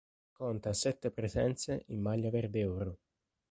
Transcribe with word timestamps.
Conta 0.31 0.73
sette 0.73 1.11
presenze 1.11 1.83
in 1.89 2.01
maglia 2.01 2.31
verdeoro. 2.31 2.97